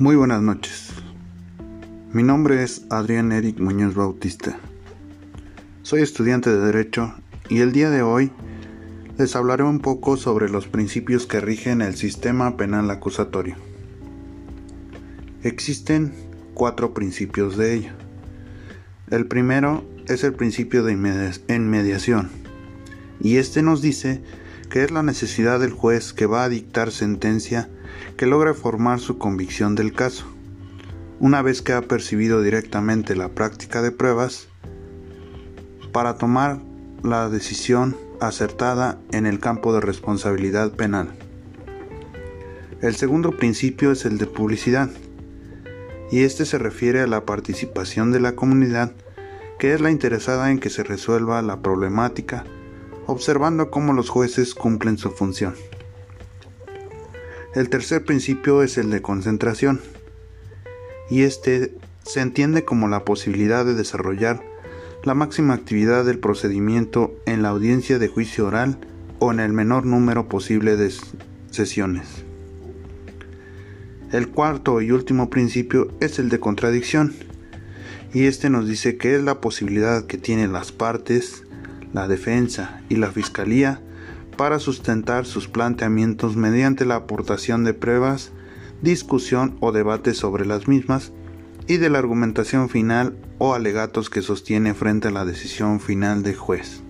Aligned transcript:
Muy 0.00 0.16
buenas 0.16 0.40
noches. 0.40 0.88
Mi 2.14 2.22
nombre 2.22 2.62
es 2.62 2.86
Adrián 2.88 3.32
Eric 3.32 3.58
Muñoz 3.60 3.94
Bautista. 3.94 4.58
Soy 5.82 6.00
estudiante 6.00 6.48
de 6.48 6.58
Derecho 6.58 7.12
y 7.50 7.60
el 7.60 7.72
día 7.72 7.90
de 7.90 8.00
hoy 8.00 8.32
les 9.18 9.36
hablaré 9.36 9.62
un 9.62 9.80
poco 9.80 10.16
sobre 10.16 10.48
los 10.48 10.66
principios 10.68 11.26
que 11.26 11.42
rigen 11.42 11.82
el 11.82 11.96
sistema 11.96 12.56
penal 12.56 12.90
acusatorio. 12.90 13.56
Existen 15.42 16.14
cuatro 16.54 16.94
principios 16.94 17.58
de 17.58 17.74
ello. 17.74 17.92
El 19.10 19.26
primero 19.26 19.84
es 20.08 20.24
el 20.24 20.32
principio 20.32 20.82
de 20.82 20.92
inmediación 21.48 22.30
y 23.20 23.36
este 23.36 23.60
nos 23.60 23.82
dice 23.82 24.22
que 24.70 24.82
es 24.82 24.92
la 24.92 25.02
necesidad 25.02 25.60
del 25.60 25.72
juez 25.72 26.14
que 26.14 26.24
va 26.24 26.44
a 26.44 26.48
dictar 26.48 26.90
sentencia 26.90 27.68
que 28.16 28.26
logre 28.26 28.54
formar 28.54 29.00
su 29.00 29.18
convicción 29.18 29.74
del 29.74 29.92
caso. 29.92 30.26
Una 31.18 31.42
vez 31.42 31.62
que 31.62 31.72
ha 31.72 31.82
percibido 31.82 32.42
directamente 32.42 33.16
la 33.16 33.28
práctica 33.28 33.82
de 33.82 33.90
pruebas, 33.90 34.48
para 35.92 36.16
tomar 36.16 36.60
la 37.02 37.28
decisión 37.28 37.96
acertada 38.20 38.98
en 39.12 39.26
el 39.26 39.40
campo 39.40 39.72
de 39.72 39.80
responsabilidad 39.80 40.72
penal. 40.72 41.10
El 42.80 42.94
segundo 42.94 43.36
principio 43.36 43.92
es 43.92 44.04
el 44.04 44.18
de 44.18 44.26
publicidad, 44.26 44.90
y 46.10 46.22
este 46.22 46.44
se 46.46 46.58
refiere 46.58 47.00
a 47.00 47.06
la 47.06 47.24
participación 47.24 48.12
de 48.12 48.20
la 48.20 48.34
comunidad 48.34 48.92
que 49.58 49.74
es 49.74 49.80
la 49.80 49.90
interesada 49.90 50.50
en 50.50 50.58
que 50.58 50.70
se 50.70 50.82
resuelva 50.82 51.42
la 51.42 51.60
problemática 51.60 52.44
observando 53.10 53.70
cómo 53.70 53.92
los 53.92 54.08
jueces 54.08 54.54
cumplen 54.54 54.96
su 54.98 55.10
función. 55.10 55.54
El 57.54 57.68
tercer 57.68 58.04
principio 58.04 58.62
es 58.62 58.78
el 58.78 58.90
de 58.90 59.02
concentración, 59.02 59.80
y 61.10 61.22
este 61.22 61.74
se 62.04 62.20
entiende 62.20 62.64
como 62.64 62.88
la 62.88 63.04
posibilidad 63.04 63.64
de 63.64 63.74
desarrollar 63.74 64.42
la 65.04 65.14
máxima 65.14 65.54
actividad 65.54 66.04
del 66.04 66.18
procedimiento 66.18 67.14
en 67.26 67.42
la 67.42 67.48
audiencia 67.48 67.98
de 67.98 68.08
juicio 68.08 68.46
oral 68.46 68.78
o 69.18 69.32
en 69.32 69.40
el 69.40 69.52
menor 69.52 69.84
número 69.84 70.28
posible 70.28 70.76
de 70.76 70.92
sesiones. 71.50 72.24
El 74.12 74.28
cuarto 74.28 74.80
y 74.80 74.90
último 74.92 75.30
principio 75.30 75.92
es 76.00 76.18
el 76.18 76.28
de 76.28 76.40
contradicción, 76.40 77.14
y 78.12 78.24
este 78.24 78.50
nos 78.50 78.68
dice 78.68 78.96
que 78.96 79.14
es 79.14 79.22
la 79.22 79.40
posibilidad 79.40 80.06
que 80.06 80.18
tienen 80.18 80.52
las 80.52 80.72
partes 80.72 81.44
la 81.92 82.08
defensa 82.08 82.82
y 82.88 82.96
la 82.96 83.10
fiscalía 83.10 83.80
para 84.40 84.58
sustentar 84.58 85.26
sus 85.26 85.48
planteamientos 85.48 86.34
mediante 86.34 86.86
la 86.86 86.94
aportación 86.94 87.62
de 87.62 87.74
pruebas, 87.74 88.32
discusión 88.80 89.58
o 89.60 89.70
debate 89.70 90.14
sobre 90.14 90.46
las 90.46 90.66
mismas 90.66 91.12
y 91.66 91.76
de 91.76 91.90
la 91.90 91.98
argumentación 91.98 92.70
final 92.70 93.18
o 93.36 93.52
alegatos 93.52 94.08
que 94.08 94.22
sostiene 94.22 94.72
frente 94.72 95.08
a 95.08 95.10
la 95.10 95.26
decisión 95.26 95.78
final 95.78 96.22
del 96.22 96.36
juez. 96.36 96.80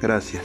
Gracias. 0.00 0.42